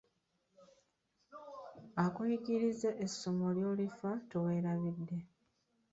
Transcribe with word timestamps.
Akuyigirizza 2.05 2.89
essomo 3.05 3.45
ly'olifa 3.55 4.11
teweerabidde! 4.29 5.17